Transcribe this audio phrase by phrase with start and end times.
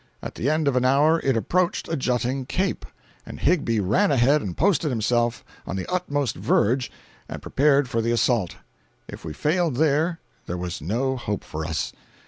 [0.23, 2.87] At the end of an hour it approached a jutting cape,
[3.23, 6.91] and Higbie ran ahead and posted himself on the utmost verge
[7.29, 8.55] and prepared for the assault.
[9.07, 11.93] If we failed there, there was no hope for us.